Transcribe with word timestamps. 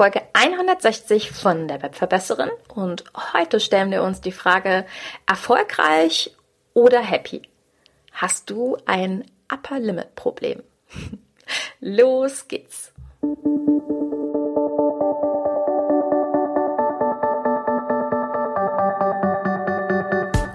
Folge 0.00 0.22
160 0.32 1.30
von 1.30 1.68
der 1.68 1.82
Webverbesserin 1.82 2.48
und 2.74 3.04
heute 3.34 3.60
stellen 3.60 3.90
wir 3.90 4.02
uns 4.02 4.22
die 4.22 4.32
Frage, 4.32 4.86
erfolgreich 5.26 6.34
oder 6.72 7.02
happy? 7.02 7.42
Hast 8.10 8.48
du 8.48 8.78
ein 8.86 9.26
Upper 9.52 9.78
Limit 9.78 10.14
Problem? 10.14 10.62
Los 11.80 12.48
geht's! 12.48 12.94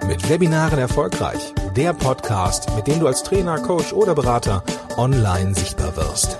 Mit 0.07 0.27
Webinaren 0.27 0.79
erfolgreich. 0.79 1.53
Der 1.75 1.93
Podcast, 1.93 2.75
mit 2.75 2.87
dem 2.87 2.99
du 2.99 3.05
als 3.05 3.21
Trainer, 3.21 3.59
Coach 3.59 3.93
oder 3.93 4.15
Berater 4.15 4.63
online 4.97 5.53
sichtbar 5.53 5.95
wirst. 5.97 6.39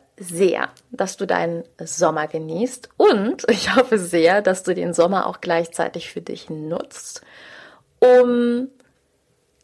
sehr, 0.21 0.69
dass 0.91 1.17
du 1.17 1.25
deinen 1.25 1.63
Sommer 1.83 2.27
genießt 2.27 2.89
und 2.97 3.43
ich 3.49 3.75
hoffe 3.75 3.97
sehr, 3.97 4.41
dass 4.41 4.63
du 4.63 4.75
den 4.75 4.93
Sommer 4.93 5.27
auch 5.27 5.41
gleichzeitig 5.41 6.11
für 6.11 6.21
dich 6.21 6.49
nutzt, 6.49 7.21
um 7.99 8.69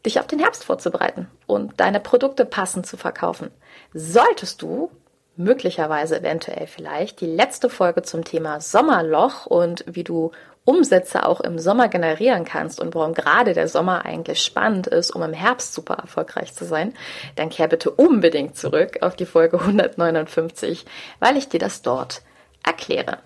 dich 0.04 0.20
auf 0.20 0.26
den 0.26 0.38
Herbst 0.38 0.64
vorzubereiten 0.64 1.28
und 1.46 1.80
deine 1.80 2.00
Produkte 2.00 2.44
passend 2.44 2.86
zu 2.86 2.96
verkaufen. 2.96 3.50
Solltest 3.92 4.62
du 4.62 4.90
möglicherweise 5.36 6.18
eventuell 6.18 6.66
vielleicht 6.66 7.20
die 7.20 7.26
letzte 7.26 7.70
Folge 7.70 8.02
zum 8.02 8.24
Thema 8.24 8.60
Sommerloch 8.60 9.46
und 9.46 9.84
wie 9.86 10.04
du 10.04 10.32
Umsätze 10.68 11.26
auch 11.26 11.40
im 11.40 11.58
Sommer 11.58 11.88
generieren 11.88 12.44
kannst 12.44 12.78
und 12.78 12.94
warum 12.94 13.14
gerade 13.14 13.54
der 13.54 13.68
Sommer 13.68 14.04
eigentlich 14.04 14.42
spannend 14.42 14.86
ist, 14.86 15.10
um 15.10 15.22
im 15.22 15.32
Herbst 15.32 15.72
super 15.72 15.94
erfolgreich 15.94 16.52
zu 16.52 16.66
sein, 16.66 16.92
dann 17.36 17.48
kehr 17.48 17.68
bitte 17.68 17.90
unbedingt 17.90 18.56
zurück 18.58 18.98
auf 19.00 19.16
die 19.16 19.24
Folge 19.24 19.58
159, 19.58 20.84
weil 21.20 21.38
ich 21.38 21.48
dir 21.48 21.58
das 21.58 21.80
dort 21.80 22.20
erkläre. 22.62 23.18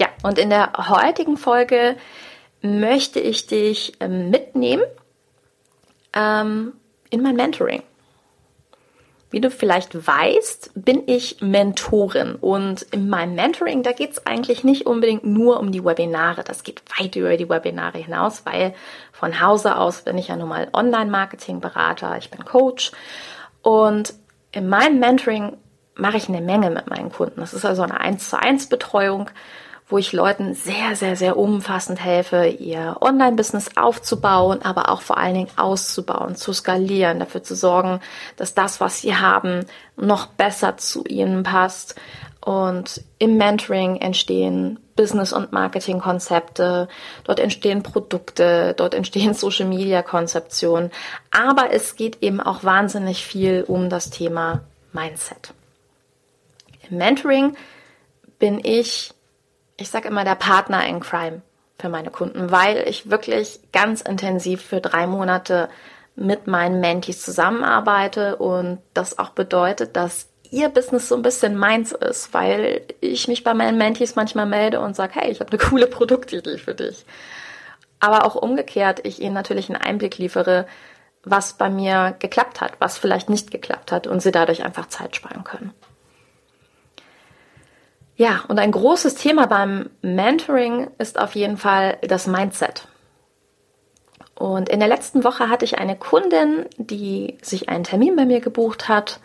Ja, 0.00 0.08
und 0.22 0.38
in 0.38 0.48
der 0.48 0.72
heutigen 0.88 1.36
Folge 1.36 1.96
möchte 2.62 3.20
ich 3.20 3.46
dich 3.46 3.92
ähm, 4.00 4.30
mitnehmen 4.30 4.84
ähm, 6.14 6.72
in 7.10 7.20
mein 7.20 7.36
Mentoring. 7.36 7.82
Wie 9.30 9.40
du 9.40 9.50
vielleicht 9.50 10.06
weißt, 10.06 10.70
bin 10.74 11.02
ich 11.06 11.42
Mentorin 11.42 12.34
und 12.34 12.82
in 12.92 13.10
meinem 13.10 13.34
Mentoring, 13.34 13.82
da 13.82 13.92
geht 13.92 14.12
es 14.12 14.26
eigentlich 14.26 14.64
nicht 14.64 14.86
unbedingt 14.86 15.24
nur 15.24 15.60
um 15.60 15.70
die 15.70 15.84
Webinare. 15.84 16.44
Das 16.44 16.62
geht 16.62 16.82
weit 16.98 17.14
über 17.14 17.36
die 17.36 17.48
Webinare 17.48 17.98
hinaus, 17.98 18.46
weil 18.46 18.74
von 19.12 19.40
Hause 19.40 19.76
aus 19.76 20.02
bin 20.02 20.16
ich 20.16 20.28
ja 20.28 20.36
nun 20.36 20.48
mal 20.48 20.68
Online-Marketing-Berater, 20.72 22.16
ich 22.16 22.30
bin 22.30 22.44
Coach 22.44 22.92
und 23.60 24.14
in 24.52 24.68
meinem 24.68 24.98
Mentoring 24.98 25.58
mache 25.94 26.16
ich 26.16 26.28
eine 26.28 26.40
Menge 26.40 26.70
mit 26.70 26.88
meinen 26.88 27.12
Kunden. 27.12 27.40
Das 27.40 27.52
ist 27.52 27.66
also 27.66 27.82
eine 27.82 28.00
1 28.00 28.30
zu 28.30 28.40
1 28.40 28.68
Betreuung 28.68 29.28
wo 29.88 29.96
ich 29.96 30.12
Leuten 30.12 30.54
sehr, 30.54 30.96
sehr, 30.96 31.16
sehr 31.16 31.36
umfassend 31.38 31.98
helfe, 32.04 32.46
ihr 32.46 32.98
Online-Business 33.00 33.76
aufzubauen, 33.76 34.60
aber 34.62 34.90
auch 34.90 35.00
vor 35.00 35.16
allen 35.16 35.34
Dingen 35.34 35.50
auszubauen, 35.56 36.36
zu 36.36 36.52
skalieren, 36.52 37.20
dafür 37.20 37.42
zu 37.42 37.54
sorgen, 37.54 38.00
dass 38.36 38.54
das, 38.54 38.80
was 38.80 39.00
sie 39.00 39.16
haben, 39.16 39.64
noch 39.96 40.26
besser 40.26 40.76
zu 40.76 41.04
ihnen 41.04 41.42
passt. 41.42 41.94
Und 42.40 43.02
im 43.18 43.36
Mentoring 43.36 43.96
entstehen 43.96 44.78
Business- 44.94 45.32
und 45.32 45.52
Marketing-Konzepte, 45.52 46.88
dort 47.24 47.40
entstehen 47.40 47.82
Produkte, 47.82 48.74
dort 48.76 48.94
entstehen 48.94 49.32
Social-Media-Konzeptionen. 49.34 50.90
Aber 51.30 51.72
es 51.72 51.96
geht 51.96 52.22
eben 52.22 52.40
auch 52.40 52.62
wahnsinnig 52.62 53.24
viel 53.24 53.64
um 53.66 53.88
das 53.88 54.10
Thema 54.10 54.60
Mindset. 54.92 55.54
Im 56.90 56.98
Mentoring 56.98 57.56
bin 58.38 58.60
ich 58.62 59.12
ich 59.78 59.88
sage 59.90 60.08
immer, 60.08 60.24
der 60.24 60.34
Partner 60.34 60.86
in 60.86 61.00
Crime 61.00 61.40
für 61.78 61.88
meine 61.88 62.10
Kunden, 62.10 62.50
weil 62.50 62.84
ich 62.88 63.08
wirklich 63.08 63.60
ganz 63.72 64.02
intensiv 64.02 64.60
für 64.62 64.80
drei 64.80 65.06
Monate 65.06 65.70
mit 66.16 66.48
meinen 66.48 66.80
Mentees 66.80 67.22
zusammenarbeite 67.22 68.36
und 68.36 68.80
das 68.92 69.18
auch 69.18 69.30
bedeutet, 69.30 69.96
dass 69.96 70.28
ihr 70.50 70.68
Business 70.68 71.08
so 71.08 71.14
ein 71.14 71.22
bisschen 71.22 71.56
meins 71.56 71.92
ist, 71.92 72.34
weil 72.34 72.82
ich 73.00 73.28
mich 73.28 73.44
bei 73.44 73.54
meinen 73.54 73.78
Mentees 73.78 74.16
manchmal 74.16 74.46
melde 74.46 74.80
und 74.80 74.96
sage, 74.96 75.12
hey, 75.14 75.30
ich 75.30 75.40
habe 75.40 75.50
eine 75.50 75.58
coole 75.58 75.86
Produktidee 75.86 76.58
für 76.58 76.74
dich. 76.74 77.04
Aber 78.00 78.24
auch 78.24 78.34
umgekehrt, 78.34 79.00
ich 79.04 79.20
ihnen 79.20 79.34
natürlich 79.34 79.68
einen 79.68 79.80
Einblick 79.80 80.18
liefere, 80.18 80.66
was 81.22 81.52
bei 81.54 81.68
mir 81.68 82.16
geklappt 82.18 82.60
hat, 82.60 82.72
was 82.80 82.98
vielleicht 82.98 83.28
nicht 83.28 83.50
geklappt 83.50 83.92
hat 83.92 84.06
und 84.06 84.20
sie 84.20 84.32
dadurch 84.32 84.64
einfach 84.64 84.88
Zeit 84.88 85.14
sparen 85.14 85.44
können. 85.44 85.72
Ja, 88.18 88.42
und 88.48 88.58
ein 88.58 88.72
großes 88.72 89.14
Thema 89.14 89.46
beim 89.46 89.90
Mentoring 90.02 90.90
ist 90.98 91.20
auf 91.20 91.36
jeden 91.36 91.56
Fall 91.56 91.98
das 92.02 92.26
Mindset. 92.26 92.88
Und 94.34 94.68
in 94.68 94.80
der 94.80 94.88
letzten 94.88 95.22
Woche 95.22 95.48
hatte 95.48 95.64
ich 95.64 95.78
eine 95.78 95.94
Kundin, 95.94 96.66
die 96.78 97.38
sich 97.42 97.68
einen 97.68 97.84
Termin 97.84 98.16
bei 98.16 98.26
mir 98.26 98.40
gebucht 98.40 98.88
hat 98.88 99.20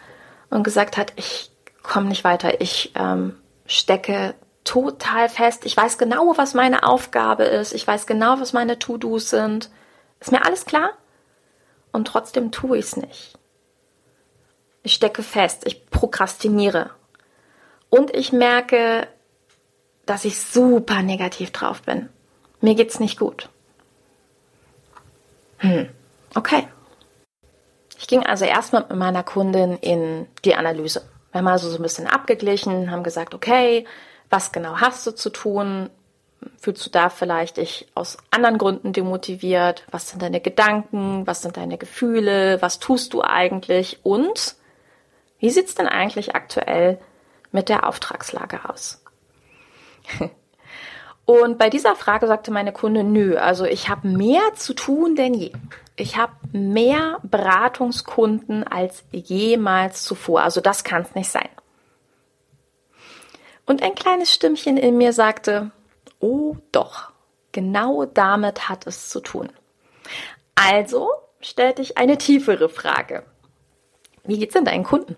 und 0.52 0.62
gesagt 0.64 0.96
hat, 0.96 1.12
ich 1.16 1.52
komme 1.82 2.08
nicht 2.08 2.24
weiter, 2.24 2.62
ich 2.62 2.92
ähm, 2.94 3.36
stecke 3.66 4.36
total 4.64 5.28
fest, 5.28 5.66
ich 5.66 5.76
weiß 5.76 5.98
genau, 5.98 6.38
was 6.38 6.54
meine 6.54 6.84
Aufgabe 6.84 7.46
ist, 7.46 7.74
ich 7.74 7.88
weiß 7.88 8.06
genau, 8.06 8.40
was 8.40 8.54
meine 8.54 8.78
To-Dos 8.78 9.32
sind. 9.32 9.72
Ist 10.20 10.32
mir 10.32 10.46
alles 10.46 10.66
klar? 10.66 10.92
Und 11.92 12.08
trotzdem 12.08 12.52
tue 12.52 12.78
ich 12.78 12.86
es 12.86 12.98
nicht. 12.98 13.40
Ich 14.84 14.94
stecke 14.94 15.24
fest, 15.24 15.64
ich 15.66 15.88
prokrastiniere 15.88 16.92
und 17.94 18.16
ich 18.16 18.34
merke, 18.34 19.08
dass 20.08 20.26
ich 20.26 20.42
super 20.42 21.04
negativ 21.04 21.52
drauf 21.52 21.84
bin. 21.84 22.10
Mir 22.60 22.74
geht's 22.74 23.00
nicht 23.00 23.20
gut. 23.20 23.50
Hm, 25.60 25.90
okay. 26.34 26.68
Ich 28.00 28.08
ging 28.08 28.26
also 28.26 28.46
erstmal 28.46 28.82
mit 28.90 28.98
meiner 28.98 29.22
Kundin 29.22 29.78
in 29.78 30.26
die 30.44 30.56
Analyse. 30.56 31.04
Wir 31.32 31.40
haben 31.40 31.48
also 31.48 31.70
so 31.70 31.76
ein 31.78 31.84
bisschen 31.84 32.08
abgeglichen, 32.08 32.90
haben 32.90 33.04
gesagt, 33.04 33.36
okay, 33.36 33.86
was 34.32 34.52
genau 34.52 34.78
hast 34.78 35.06
du 35.06 35.12
zu 35.12 35.30
tun? 35.30 35.92
Fühlst 36.58 36.84
du 36.88 36.90
da 36.90 37.10
vielleicht 37.10 37.58
dich 37.58 37.88
aus 37.94 38.18
anderen 38.32 38.58
Gründen 38.58 38.92
demotiviert? 38.94 39.84
Was 39.92 40.10
sind 40.10 40.24
deine 40.24 40.42
Gedanken? 40.42 41.28
Was 41.28 41.44
sind 41.44 41.58
deine 41.58 41.78
Gefühle? 41.78 42.60
Was 42.60 42.80
tust 42.80 43.14
du 43.14 43.22
eigentlich? 43.22 44.00
Und 44.02 44.56
wie 45.38 45.52
sieht's 45.52 45.76
denn 45.76 45.88
eigentlich 45.88 46.34
aktuell 46.34 46.98
mit 47.54 47.70
der 47.70 47.88
Auftragslage 47.88 48.68
aus? 48.70 49.02
Und 51.26 51.58
bei 51.58 51.70
dieser 51.70 51.96
Frage 51.96 52.28
sagte 52.28 52.52
meine 52.52 52.74
Kunde, 52.74 53.04
nö, 53.04 53.38
also 53.38 53.64
ich 53.64 53.88
habe 53.88 54.08
mehr 54.08 54.42
zu 54.56 54.74
tun 54.74 55.16
denn 55.16 55.34
je. 55.34 55.54
Ich 55.96 56.18
habe 56.18 56.34
mehr 56.52 57.20
Beratungskunden 57.24 58.66
als 58.66 59.06
jemals 59.12 60.04
zuvor. 60.04 60.42
Also 60.42 60.60
das 60.60 60.84
kann 60.84 61.04
es 61.04 61.16
nicht 61.16 61.30
sein. 61.30 61.48
Und 63.66 63.82
ein 63.84 63.96
kleines 63.96 64.34
Stimmchen 64.34 64.76
in 64.76 64.98
mir 64.98 65.14
sagte, 65.14 65.72
oh 66.20 66.58
doch, 66.74 67.12
genau 67.54 68.06
damit 68.06 68.68
hat 68.68 68.86
es 68.88 69.08
zu 69.08 69.22
tun. 69.22 69.50
Also 70.56 71.10
stellte 71.40 71.82
ich 71.82 71.98
eine 71.98 72.18
tiefere 72.18 72.68
Frage. 72.68 73.24
Wie 74.26 74.40
geht's 74.40 74.54
denn 74.54 74.66
deinen 74.66 74.84
Kunden? 74.84 75.16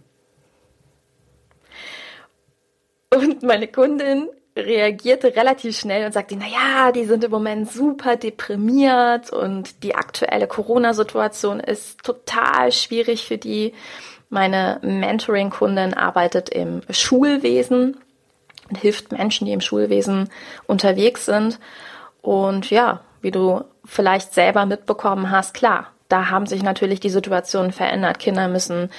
Und 3.16 3.44
meine 3.44 3.68
Kundin 3.68 4.30
reagierte 4.58 5.36
relativ 5.36 5.78
schnell 5.78 6.06
und 6.06 6.14
sagte, 6.14 6.38
na 6.38 6.48
ja, 6.48 6.92
die 6.92 7.06
sind 7.06 7.24
im 7.24 7.32
Moment 7.32 7.72
super 7.72 8.16
deprimiert 8.16 9.32
und 9.32 9.84
die 9.84 9.96
aktuelle 9.96 10.48
Corona-Situation 10.48 11.60
ist 11.60 12.04
total 12.04 12.72
schwierig 12.72 13.26
für 13.26 13.38
die. 13.38 13.74
Meine 14.30 14.80
Mentoring-Kundin 14.82 15.94
arbeitet 15.94 16.50
im 16.50 16.82
Schulwesen 16.90 17.98
und 18.70 18.78
hilft 18.78 19.12
Menschen, 19.12 19.46
die 19.46 19.54
im 19.54 19.62
Schulwesen 19.62 20.30
unterwegs 20.68 21.26
sind. 21.26 21.60
Und 22.22 22.70
ja, 22.70 23.02
wie 23.22 23.32
du 23.32 23.64
vielleicht 23.84 24.34
selber 24.34 24.66
mitbekommen 24.66 25.30
hast, 25.32 25.54
klar, 25.54 25.92
Da 26.08 26.30
haben 26.30 26.46
sich 26.46 26.62
natürlich 26.62 27.00
die 27.00 27.10
Situationen 27.10 27.72
verändert. 27.72 28.20
Kinder 28.20 28.48
müssen 28.48 28.92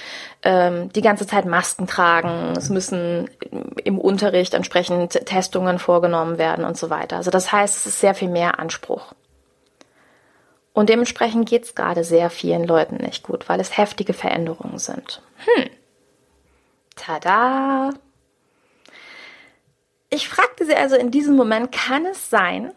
ähm, 0.43 0.91
die 0.91 1.01
ganze 1.01 1.25
Zeit 1.25 1.45
Masken 1.45 1.87
tragen, 1.87 2.53
es 2.57 2.69
müssen 2.69 3.29
im 3.83 3.97
Unterricht 3.97 4.53
entsprechend 4.53 5.25
Testungen 5.25 5.79
vorgenommen 5.79 6.37
werden 6.37 6.65
und 6.65 6.77
so 6.77 6.89
weiter. 6.89 7.17
Also 7.17 7.31
das 7.31 7.51
heißt, 7.51 7.77
es 7.77 7.85
ist 7.85 8.01
sehr 8.01 8.13
viel 8.13 8.27
mehr 8.27 8.59
Anspruch. 8.59 9.13
Und 10.73 10.89
dementsprechend 10.89 11.49
geht 11.49 11.63
es 11.63 11.75
gerade 11.75 12.03
sehr 12.03 12.29
vielen 12.29 12.63
Leuten 12.63 12.97
nicht 12.97 13.23
gut, 13.23 13.49
weil 13.49 13.59
es 13.59 13.77
heftige 13.77 14.13
Veränderungen 14.13 14.77
sind. 14.77 15.23
Hm. 15.37 15.69
Tada! 16.95 17.91
Ich 20.09 20.29
fragte 20.29 20.65
sie 20.65 20.75
also 20.75 20.95
in 20.95 21.09
diesem 21.09 21.35
Moment, 21.35 21.71
kann 21.71 22.05
es 22.05 22.29
sein, 22.29 22.73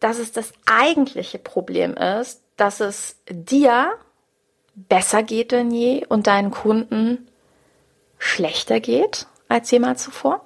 dass 0.00 0.18
es 0.18 0.32
das 0.32 0.52
eigentliche 0.66 1.38
Problem 1.38 1.94
ist, 1.94 2.42
dass 2.56 2.80
es 2.80 3.16
dir 3.28 3.92
besser 4.74 5.22
geht 5.22 5.52
denn 5.52 5.70
je 5.70 6.06
und 6.06 6.26
deinen 6.26 6.50
Kunden 6.50 7.28
schlechter 8.18 8.80
geht 8.80 9.26
als 9.48 9.70
jemals 9.70 10.02
zuvor? 10.02 10.44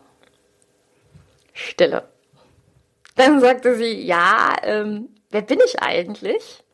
Stille. 1.53 2.09
Dann 3.17 3.41
sagte 3.41 3.77
sie, 3.77 4.03
ja, 4.05 4.56
ähm, 4.62 5.09
wer 5.31 5.43
bin 5.43 5.61
ich 5.65 5.81
eigentlich, 5.81 6.65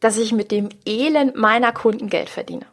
dass 0.00 0.18
ich 0.18 0.32
mit 0.32 0.50
dem 0.50 0.68
Elend 0.84 1.36
meiner 1.36 1.72
Kunden 1.72 2.08
Geld 2.08 2.28
verdiene? 2.28 2.66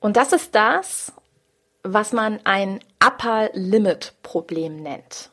Und 0.00 0.16
das 0.16 0.32
ist 0.32 0.54
das, 0.54 1.12
was 1.82 2.12
man 2.12 2.40
ein 2.44 2.80
Upper 3.04 3.50
Limit 3.52 4.14
Problem 4.22 4.82
nennt. 4.82 5.30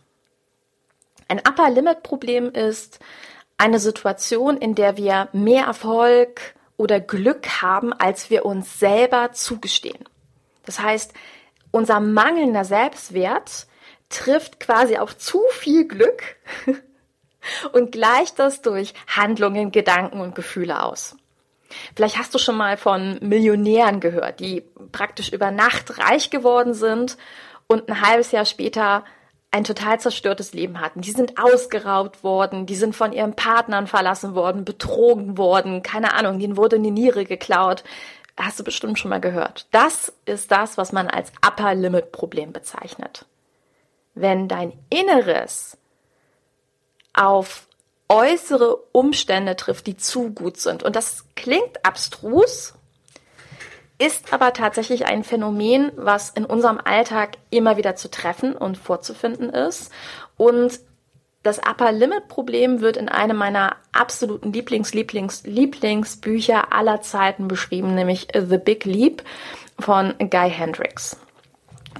Ein 1.34 1.40
Upper 1.40 1.72
Limit 1.72 2.04
Problem 2.04 2.52
ist 2.52 3.00
eine 3.58 3.80
Situation, 3.80 4.56
in 4.56 4.76
der 4.76 4.98
wir 4.98 5.30
mehr 5.34 5.66
Erfolg 5.66 6.54
oder 6.78 7.00
Glück 7.00 7.60
haben, 7.64 7.92
als 7.92 8.30
wir 8.30 8.46
uns 8.46 8.78
selber 8.78 9.32
zugestehen. 9.32 10.08
Das 10.64 10.80
heißt, 10.80 11.12
unser 11.72 12.00
mangelnder 12.00 12.66
Selbstwert 12.66 13.66
trifft 14.10 14.60
quasi 14.60 14.98
auf 14.98 15.18
zu 15.18 15.42
viel 15.50 15.88
Glück 15.88 16.22
und 17.72 17.92
gleicht 17.92 18.38
das 18.38 18.62
durch 18.62 18.94
Handlungen, 19.08 19.72
Gedanken 19.72 20.22
und 20.22 20.36
Gefühle 20.36 20.84
aus. 20.84 21.18
Vielleicht 21.96 22.20
hast 22.20 22.36
du 22.36 22.38
schon 22.38 22.58
mal 22.58 22.78
von 22.78 23.18
Millionären 23.22 24.02
gehört, 24.02 24.40
die 24.40 24.62
praktisch 24.92 25.34
über 25.34 25.50
Nacht 25.50 25.98
reich 25.98 26.30
geworden 26.30 26.76
sind 26.76 27.18
und 27.66 27.90
ein 27.90 28.02
halbes 28.02 28.32
Jahr 28.32 28.46
später 28.46 29.04
ein 29.54 29.64
total 29.64 30.00
zerstörtes 30.00 30.54
Leben 30.54 30.82
hatten. 30.82 31.02
Die 31.02 31.12
sind 31.12 31.38
ausgeraubt 31.38 32.24
worden, 32.24 32.66
die 32.66 32.76
sind 32.76 32.96
von 32.96 33.14
ihren 33.14 33.36
Partnern 33.36 33.86
verlassen 33.86 34.34
worden, 34.34 34.66
betrogen 34.66 35.38
worden, 35.38 35.84
keine 35.84 36.16
Ahnung, 36.16 36.40
denen 36.40 36.58
wurde 36.58 36.78
eine 36.78 36.90
Niere 36.90 37.24
geklaut. 37.24 37.84
Hast 38.36 38.60
du 38.60 38.64
bestimmt 38.64 38.98
schon 38.98 39.10
mal 39.10 39.22
gehört. 39.22 39.68
Das 39.70 40.12
ist 40.26 40.52
das, 40.52 40.76
was 40.78 40.92
man 40.92 41.08
als 41.08 41.32
Upper 41.46 41.76
Limit 41.76 42.12
Problem 42.12 42.52
bezeichnet. 42.52 43.28
Wenn 44.16 44.48
dein 44.48 44.74
Inneres 44.90 45.78
auf 47.14 47.68
äußere 48.10 48.76
Umstände 48.92 49.56
trifft, 49.56 49.86
die 49.86 49.98
zu 49.98 50.32
gut 50.32 50.58
sind. 50.58 50.82
Und 50.82 50.96
das 50.96 51.26
klingt 51.36 51.86
abstrus, 51.86 52.74
ist 54.06 54.34
aber 54.34 54.52
tatsächlich 54.52 55.06
ein 55.06 55.24
Phänomen, 55.24 55.92
was 55.96 56.30
in 56.30 56.44
unserem 56.44 56.80
Alltag 56.84 57.38
immer 57.52 57.78
wieder 57.78 57.96
zu 57.96 58.12
treffen 58.12 58.54
und 58.54 58.78
vorzufinden 58.78 59.50
ist. 59.50 59.92
Und 60.36 60.80
das 61.42 61.60
Upper 61.60 61.92
Limit 61.94 62.28
Problem 62.28 62.82
wird 62.82 62.98
in 62.98 63.08
einem 63.08 63.38
meiner 63.38 63.78
absoluten 63.94 64.52
Lieblings, 64.52 64.94
Lieblings, 64.94 65.44
Lieblingsbücher 65.44 66.74
aller 66.74 67.02
Zeiten 67.02 67.48
beschrieben, 67.48 67.96
nämlich 67.96 68.28
The 68.34 68.58
Big 68.58 68.84
Leap 68.84 69.24
von 69.80 70.14
Guy 70.18 70.50
Hendricks. 70.50 71.18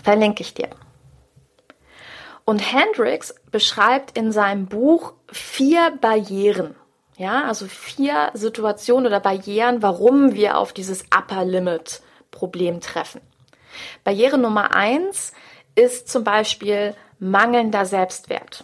Verlinke 0.04 0.42
ich 0.42 0.54
dir. 0.54 0.70
Und 2.46 2.60
Hendricks 2.60 3.34
beschreibt 3.52 4.18
in 4.18 4.34
seinem 4.34 4.66
Buch 4.66 5.14
vier 5.32 5.94
Barrieren, 6.02 6.76
ja, 7.18 7.46
also 7.46 7.68
vier 7.68 8.32
Situationen 8.34 9.08
oder 9.08 9.20
Barrieren, 9.20 9.82
warum 9.82 10.34
wir 10.34 10.58
auf 10.58 10.74
dieses 10.74 11.04
Upper 11.16 11.46
Limit 11.46 12.02
Problem 12.32 12.82
treffen. 12.82 13.22
Barriere 14.04 14.38
Nummer 14.38 14.76
eins 14.76 15.34
ist 15.76 16.10
zum 16.10 16.24
Beispiel 16.24 16.96
mangelnder 17.20 17.86
Selbstwert. 17.86 18.64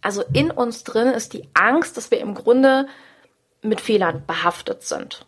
Also 0.00 0.24
in 0.32 0.50
uns 0.50 0.84
drin 0.84 1.08
ist 1.08 1.32
die 1.32 1.48
Angst, 1.54 1.96
dass 1.96 2.10
wir 2.10 2.20
im 2.20 2.34
Grunde 2.34 2.88
mit 3.62 3.80
Fehlern 3.80 4.24
behaftet 4.26 4.82
sind. 4.82 5.26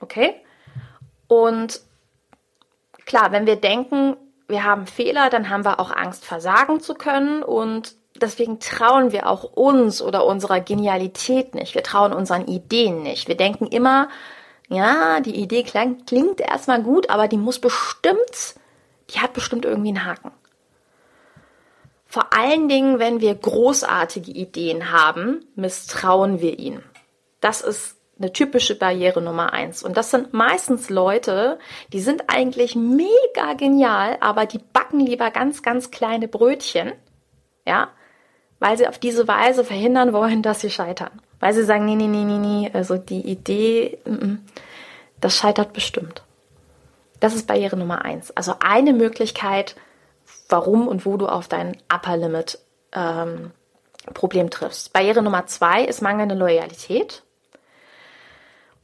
Okay? 0.00 0.34
Und 1.28 1.80
klar, 3.06 3.32
wenn 3.32 3.46
wir 3.46 3.56
denken, 3.56 4.16
wir 4.48 4.64
haben 4.64 4.86
Fehler, 4.86 5.30
dann 5.30 5.48
haben 5.48 5.64
wir 5.64 5.80
auch 5.80 5.90
Angst, 5.90 6.24
versagen 6.26 6.80
zu 6.80 6.94
können 6.94 7.42
und 7.42 7.94
deswegen 8.22 8.60
trauen 8.60 9.12
wir 9.12 9.28
auch 9.28 9.44
uns 9.44 10.00
oder 10.00 10.24
unserer 10.24 10.60
Genialität 10.60 11.54
nicht. 11.54 11.74
Wir 11.74 11.82
trauen 11.82 12.12
unseren 12.12 12.46
Ideen 12.46 13.02
nicht. 13.02 13.28
Wir 13.28 13.36
denken 13.36 13.66
immer, 13.66 14.08
ja, 14.68 15.20
die 15.20 15.36
Idee 15.36 15.62
klingt, 15.64 16.06
klingt 16.06 16.40
erstmal 16.40 16.82
gut, 16.82 17.10
aber 17.10 17.28
die 17.28 17.36
muss 17.36 17.58
bestimmt, 17.58 18.54
die 19.10 19.20
hat 19.20 19.32
bestimmt 19.34 19.64
irgendwie 19.64 19.90
einen 19.90 20.06
Haken. 20.06 20.30
Vor 22.06 22.32
allen 22.32 22.68
Dingen, 22.68 22.98
wenn 22.98 23.20
wir 23.20 23.34
großartige 23.34 24.30
Ideen 24.30 24.92
haben, 24.92 25.44
misstrauen 25.54 26.40
wir 26.40 26.58
ihnen. 26.58 26.82
Das 27.40 27.60
ist 27.60 27.96
eine 28.18 28.32
typische 28.32 28.74
Barriere 28.74 29.20
Nummer 29.20 29.52
eins. 29.52 29.82
Und 29.82 29.96
das 29.96 30.10
sind 30.10 30.32
meistens 30.32 30.90
Leute, 30.90 31.58
die 31.92 32.00
sind 32.00 32.24
eigentlich 32.28 32.76
mega 32.76 33.54
genial, 33.56 34.16
aber 34.20 34.46
die 34.46 34.58
backen 34.58 35.00
lieber 35.00 35.30
ganz, 35.30 35.62
ganz 35.62 35.90
kleine 35.90 36.28
Brötchen. 36.28 36.92
Ja, 37.66 37.90
weil 38.62 38.78
sie 38.78 38.86
auf 38.86 38.98
diese 38.98 39.26
Weise 39.26 39.64
verhindern 39.64 40.12
wollen, 40.12 40.40
dass 40.40 40.60
sie 40.60 40.70
scheitern. 40.70 41.10
Weil 41.40 41.52
sie 41.52 41.64
sagen, 41.64 41.84
nee, 41.84 41.96
nee, 41.96 42.06
nee, 42.06 42.22
nee, 42.22 42.38
nee, 42.38 42.70
also 42.72 42.96
die 42.96 43.20
Idee, 43.22 43.98
das 45.20 45.36
scheitert 45.36 45.72
bestimmt. 45.72 46.22
Das 47.18 47.34
ist 47.34 47.48
Barriere 47.48 47.76
Nummer 47.76 48.04
eins. 48.04 48.30
Also 48.30 48.54
eine 48.60 48.92
Möglichkeit, 48.92 49.74
warum 50.48 50.86
und 50.86 51.04
wo 51.04 51.16
du 51.16 51.26
auf 51.26 51.48
dein 51.48 51.76
Upper 51.92 52.16
Limit 52.16 52.60
ähm, 52.92 53.50
Problem 54.14 54.48
triffst. 54.48 54.92
Barriere 54.92 55.22
Nummer 55.22 55.46
zwei 55.46 55.84
ist 55.84 56.00
mangelnde 56.00 56.36
Loyalität. 56.36 57.24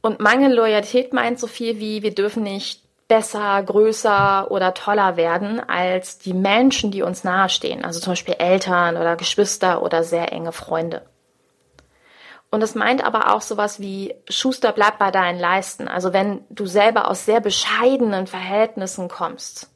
Und 0.01 0.19
mangelnde 0.19 0.57
Loyalität 0.57 1.13
meint 1.13 1.39
so 1.39 1.47
viel 1.47 1.79
wie, 1.79 2.03
wir 2.03 2.13
dürfen 2.13 2.43
nicht 2.43 2.83
besser, 3.09 3.61
größer 3.63 4.49
oder 4.51 4.73
toller 4.73 5.17
werden 5.17 5.59
als 5.59 6.19
die 6.19 6.33
Menschen, 6.33 6.91
die 6.91 7.01
uns 7.01 7.25
nahestehen, 7.25 7.83
also 7.83 7.99
zum 7.99 8.13
Beispiel 8.13 8.35
Eltern 8.35 8.95
oder 8.95 9.17
Geschwister 9.17 9.81
oder 9.81 10.03
sehr 10.03 10.31
enge 10.31 10.53
Freunde. 10.53 11.01
Und 12.51 12.61
es 12.61 12.75
meint 12.75 13.03
aber 13.03 13.33
auch 13.33 13.41
sowas 13.41 13.79
wie 13.79 14.15
Schuster 14.29 14.71
bleibt 14.71 14.99
bei 14.99 15.11
deinen 15.11 15.39
Leisten. 15.39 15.87
Also 15.87 16.13
wenn 16.13 16.45
du 16.49 16.65
selber 16.65 17.09
aus 17.09 17.25
sehr 17.25 17.41
bescheidenen 17.41 18.27
Verhältnissen 18.27 19.07
kommst, 19.07 19.69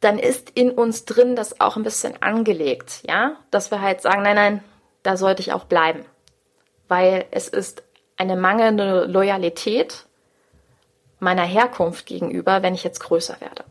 dann 0.00 0.18
ist 0.18 0.50
in 0.50 0.70
uns 0.70 1.06
drin 1.06 1.34
das 1.34 1.60
auch 1.60 1.76
ein 1.76 1.82
bisschen 1.82 2.22
angelegt, 2.22 3.02
ja, 3.08 3.36
dass 3.50 3.70
wir 3.70 3.80
halt 3.80 4.00
sagen, 4.00 4.22
nein, 4.22 4.36
nein, 4.36 4.64
da 5.02 5.16
sollte 5.16 5.42
ich 5.42 5.52
auch 5.52 5.64
bleiben, 5.64 6.04
weil 6.88 7.24
es 7.30 7.48
ist 7.48 7.82
eine 8.16 8.36
mangelnde 8.36 9.06
Loyalität 9.06 10.06
meiner 11.20 11.44
Herkunft 11.44 12.06
gegenüber, 12.06 12.62
wenn 12.62 12.74
ich 12.74 12.84
jetzt 12.84 13.00
größer 13.00 13.40
werde. 13.40 13.64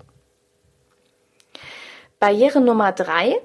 Barriere 2.19 2.61
Nummer 2.61 2.91
drei 2.91 3.39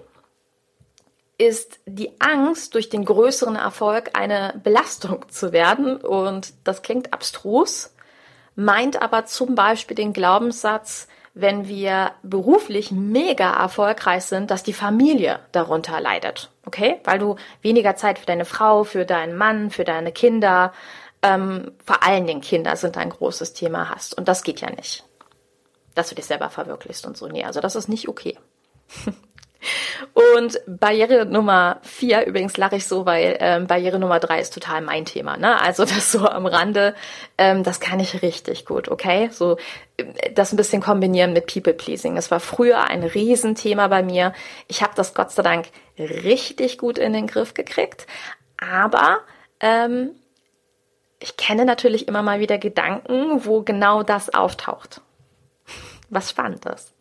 ist 1.39 1.81
die 1.87 2.13
Angst, 2.21 2.75
durch 2.75 2.89
den 2.89 3.05
größeren 3.05 3.57
Erfolg 3.57 4.11
eine 4.15 4.61
Belastung 4.63 5.29
zu 5.29 5.53
werden. 5.53 5.97
Und 5.97 6.55
das 6.65 6.83
klingt 6.83 7.13
abstrus, 7.13 7.95
meint 8.55 9.03
aber 9.03 9.27
zum 9.27 9.55
Beispiel 9.55 9.97
den 9.97 10.13
Glaubenssatz, 10.13 11.09
wenn 11.35 11.67
wir 11.67 12.13
beruflich 12.23 12.93
mega 12.93 13.53
erfolgreich 13.55 14.25
sind, 14.25 14.51
dass 14.51 14.63
die 14.63 14.75
Familie 14.75 15.41
darunter 15.51 16.01
leidet. 16.01 16.51
Okay? 16.67 17.01
Weil 17.05 17.19
du 17.19 17.37
weniger 17.63 17.97
Zeit 17.97 18.19
für 18.19 18.27
deine 18.27 18.45
Frau, 18.45 18.85
für 18.85 19.05
deinen 19.07 19.37
Mann, 19.37 19.71
für 19.71 19.85
deine 19.85 20.13
Kinder, 20.13 20.73
ähm, 21.23 21.73
vor 21.85 22.03
allen 22.03 22.27
Dingen 22.27 22.41
Kinder 22.41 22.77
sind 22.77 22.97
ein 22.97 23.11
großes 23.11 23.53
Thema 23.53 23.89
hast. 23.91 24.17
Und 24.17 24.29
das 24.29 24.43
geht 24.43 24.61
ja 24.61 24.71
nicht. 24.71 25.05
Dass 25.95 26.09
du 26.09 26.15
dich 26.15 26.27
selber 26.27 26.51
verwirklichst 26.51 27.07
und 27.07 27.17
so. 27.17 27.29
Nee, 27.29 27.45
also 27.45 27.61
das 27.61 27.77
ist 27.77 27.89
nicht 27.89 28.09
okay. 28.09 28.39
Und 30.35 30.61
Barriere 30.67 31.25
Nummer 31.25 31.79
vier, 31.83 32.27
übrigens 32.27 32.57
lache 32.57 32.77
ich 32.77 32.87
so, 32.87 33.07
weil 33.07 33.37
ähm, 33.41 33.67
Barriere 33.67 33.99
Nummer 33.99 34.19
drei 34.19 34.41
ist 34.41 34.53
total 34.53 34.81
mein 34.81 35.05
Thema. 35.05 35.37
Ne? 35.37 35.61
Also 35.61 35.85
das 35.87 36.11
so 36.11 36.27
am 36.27 36.47
Rande, 36.47 36.95
ähm, 37.39 37.63
das 37.63 37.81
kann 37.81 38.01
ich 38.01 38.23
richtig 38.23 38.65
gut, 38.65 38.89
okay? 38.89 39.29
So 39.31 39.57
äh, 39.97 40.33
das 40.35 40.53
ein 40.53 40.57
bisschen 40.57 40.83
kombinieren 40.83 41.33
mit 41.33 41.47
People 41.47 41.75
Pleasing. 41.75 42.17
Das 42.17 42.31
war 42.31 42.41
früher 42.41 42.85
ein 42.85 43.05
Riesenthema 43.05 43.89
bei 43.89 44.03
mir. 44.03 44.33
Ich 44.67 44.83
habe 44.83 44.93
das 44.97 45.15
Gott 45.15 45.31
sei 45.31 45.43
Dank 45.43 45.69
richtig 45.99 46.79
gut 46.79 46.99
in 46.99 47.13
den 47.13 47.27
Griff 47.27 47.55
gekriegt, 47.55 48.07
aber 48.59 49.21
ähm, 49.61 50.11
ich 51.23 51.37
kenne 51.37 51.65
natürlich 51.65 52.09
immer 52.09 52.23
mal 52.23 52.41
wieder 52.41 52.59
Gedanken, 52.59 53.45
wo 53.45 53.63
genau 53.63 54.03
das 54.03 54.35
auftaucht. 54.35 55.01
Was 56.11 56.31
spannend 56.31 56.67
ist. 56.67 56.93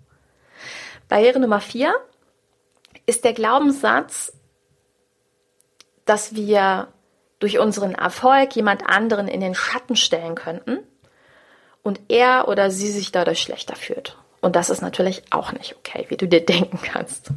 Barriere 1.10 1.40
Nummer 1.40 1.60
vier 1.60 1.94
ist 3.06 3.26
der 3.26 3.34
Glaubenssatz, 3.34 4.34
dass 6.06 6.36
wir 6.36 6.88
durch 7.40 7.60
unseren 7.60 7.96
Erfolg 7.96 8.56
jemand 8.56 8.88
anderen 8.88 9.28
in 9.28 9.42
den 9.42 9.56
Schatten 9.56 9.96
stellen 9.96 10.36
könnten 10.36 10.80
und 11.82 12.00
er 12.08 12.48
oder 12.48 12.70
sie 12.70 12.92
sich 12.92 13.12
dadurch 13.12 13.42
schlechter 13.42 13.76
fühlt. 13.76 14.18
Und 14.40 14.56
das 14.56 14.70
ist 14.70 14.82
natürlich 14.82 15.24
auch 15.32 15.52
nicht 15.52 15.76
okay, 15.76 16.06
wie 16.10 16.18
du 16.18 16.28
dir 16.28 16.46
denken 16.46 16.80
kannst. 16.82 17.32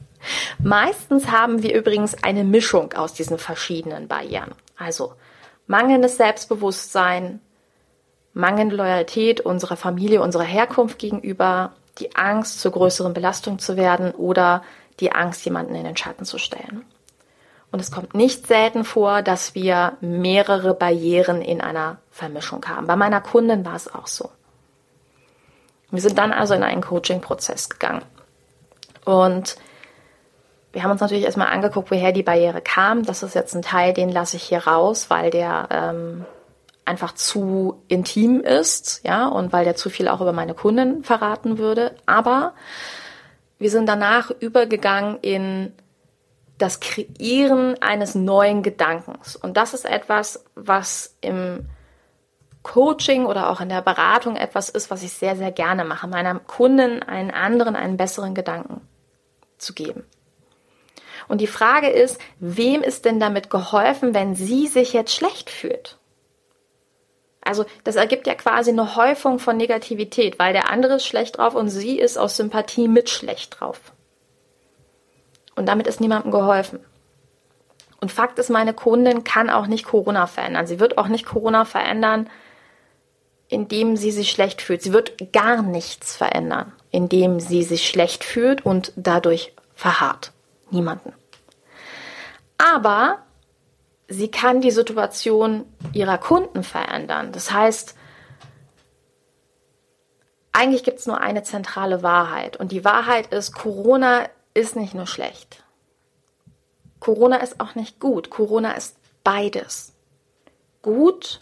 Meistens 0.59 1.31
haben 1.31 1.63
wir 1.63 1.75
übrigens 1.75 2.23
eine 2.23 2.45
Mischung 2.45 2.93
aus 2.93 3.15
diesen 3.15 3.39
verschiedenen 3.39 4.07
Barrieren. 4.07 4.55
Also 4.77 5.15
mangelndes 5.67 6.17
Selbstbewusstsein, 6.17 7.41
mangelnde 8.33 8.77
Loyalität 8.77 9.41
unserer 9.41 9.77
Familie, 9.77 10.23
unserer 10.23 10.45
Herkunft 10.45 10.99
gegenüber, 10.99 11.73
die 11.99 12.17
Angst, 12.17 12.61
zur 12.61 12.73
größeren 12.73 13.15
Belastung 13.15 13.59
zu 13.59 13.77
werden 13.77 14.13
oder 14.13 14.63
die 15.01 15.13
Angst, 15.13 15.45
jemanden 15.45 15.75
in 15.75 15.85
den 15.85 15.97
Schatten 15.97 16.25
zu 16.25 16.39
stellen. 16.39 16.85
Und 17.71 17.81
es 17.81 17.91
kommt 17.91 18.15
nicht 18.15 18.47
selten 18.47 18.85
vor, 18.85 19.23
dass 19.23 19.55
wir 19.55 19.97
mehrere 20.01 20.75
Barrieren 20.75 21.43
in 21.43 21.61
einer 21.61 21.99
Vermischung 22.11 22.65
haben. 22.67 22.87
Bei 22.87 22.95
meiner 22.95 23.21
Kundin 23.21 23.65
war 23.65 23.75
es 23.75 23.93
auch 23.93 24.07
so. 24.07 24.31
Wir 25.91 26.01
sind 26.01 26.19
dann 26.19 26.33
also 26.33 26.55
in 26.55 26.63
einen 26.63 26.83
Coaching-Prozess 26.83 27.69
gegangen. 27.69 28.03
Und 29.05 29.57
wir 30.75 30.83
haben 30.83 30.91
uns 30.91 31.01
natürlich 31.01 31.25
erstmal 31.25 31.49
angeguckt, 31.49 31.91
woher 31.91 32.13
die 32.13 32.25
Barriere 32.25 32.61
kam. 32.61 33.05
Das 33.05 33.23
ist 33.23 33.35
jetzt 33.35 33.55
ein 33.55 33.63
Teil, 33.63 33.95
den 33.95 34.11
lasse 34.11 34.37
ich 34.37 34.43
hier 34.43 34.67
raus, 34.67 35.09
weil 35.09 35.31
der 35.31 35.69
ähm, 35.71 36.25
einfach 36.85 37.15
zu 37.15 37.83
intim 37.89 38.41
ist, 38.41 39.01
ja, 39.05 39.29
und 39.29 39.53
weil 39.53 39.65
der 39.65 39.77
zu 39.77 39.89
viel 39.89 40.09
auch 40.09 40.21
über 40.21 40.33
meine 40.33 40.55
Kunden 40.55 41.05
verraten 41.05 41.59
würde. 41.59 41.95
Aber 42.07 42.55
wir 43.59 43.71
sind 43.71 43.89
danach 43.89 44.31
übergegangen 44.31 45.19
in 45.23 45.73
das 46.59 46.81
Kreieren 46.81 47.81
eines 47.81 48.15
neuen 48.15 48.63
Gedankens. 48.63 49.37
Und 49.37 49.57
das 49.57 49.75
ist 49.75 49.85
etwas, 49.85 50.45
was 50.57 51.17
im 51.21 51.67
Coaching 52.63 53.27
oder 53.27 53.51
auch 53.51 53.61
in 53.61 53.69
der 53.69 53.83
Beratung 53.83 54.37
etwas 54.37 54.71
ist, 54.71 54.91
was 54.91 55.03
ich 55.03 55.13
sehr, 55.13 55.37
sehr 55.37 55.53
gerne 55.53 55.85
mache, 55.85 56.09
meiner 56.09 56.39
Kunden 56.41 57.03
einen 57.03 57.31
anderen, 57.31 57.77
einen 57.77 57.97
besseren 57.97 58.35
Gedanken 58.35 58.81
zu 59.59 59.73
geben. 59.73 60.05
Und 61.29 61.41
die 61.41 61.47
Frage 61.47 61.89
ist, 61.89 62.21
wem 62.39 62.83
ist 62.83 63.05
denn 63.05 63.21
damit 63.21 63.51
geholfen, 63.51 64.15
wenn 64.15 64.35
sie 64.35 64.67
sich 64.67 64.93
jetzt 64.93 65.15
schlecht 65.15 65.51
fühlt? 65.51 65.99
Also 67.45 67.67
das 67.85 67.97
ergibt 67.97 68.27
ja 68.27 68.35
quasi 68.35 68.71
eine 68.71 68.97
Häufung 68.97 69.39
von 69.39 69.57
Negativität, 69.57 70.39
weil 70.39 70.53
der 70.53 70.71
andere 70.71 70.95
ist 70.95 71.07
schlecht 71.07 71.39
drauf 71.39 71.55
und 71.55 71.69
sie 71.69 71.99
ist 71.99 72.17
aus 72.17 72.37
Sympathie 72.37 72.89
mit 72.89 73.11
schlecht 73.11 73.61
drauf. 73.61 73.93
Und 75.55 75.67
damit 75.67 75.87
ist 75.87 76.01
niemandem 76.01 76.33
geholfen. 76.33 76.81
Und 78.01 78.13
Fakt 78.13 78.39
ist, 78.39 78.51
meine 78.51 78.75
Kundin 78.75 79.25
kann 79.25 79.51
auch 79.51 79.67
nicht 79.67 79.85
Corona 79.85 80.27
verändern. 80.27 80.67
Sie 80.67 80.81
wird 80.81 80.99
auch 80.99 81.09
nicht 81.09 81.25
Corona 81.25 81.65
verändern, 81.65 82.29
indem 83.49 83.97
sie 83.97 84.11
sich 84.11 84.31
schlecht 84.31 84.61
fühlt. 84.61 84.83
Sie 84.83 84.93
wird 84.93 85.33
gar 85.33 85.63
nichts 85.63 86.17
verändern, 86.17 86.73
indem 86.91 87.41
sie 87.41 87.63
sich 87.63 87.89
schlecht 87.89 88.25
fühlt 88.25 88.67
und 88.67 88.93
dadurch 88.97 89.55
verharrt. 89.75 90.34
Niemanden. 90.75 91.13
Aber 92.59 93.23
sie 94.09 94.29
kann 94.29 94.61
die 94.61 94.73
Situation 94.73 95.67
ihrer 95.93 96.19
Kunden 96.19 96.65
verändern. 96.65 97.33
Das 97.33 97.53
heißt, 97.53 97.95
eigentlich 100.53 100.83
gibt 100.83 100.99
es 100.99 101.07
nur 101.07 101.21
eine 101.21 101.45
zentrale 101.45 102.03
Wahrheit. 102.03 102.57
Und 102.57 102.73
die 102.73 102.85
Wahrheit 102.85 103.33
ist, 103.33 103.55
Corona 103.55 104.29
ist 104.53 104.77
nicht 104.77 104.95
nur 104.95 105.07
schlecht. 105.07 105.63
Corona 106.99 107.37
ist 107.37 107.61
auch 107.61 107.75
nicht 107.75 108.01
gut. 108.01 108.31
Corona 108.31 108.73
ist 108.73 108.97
beides. 109.23 109.95
Gut 110.83 111.41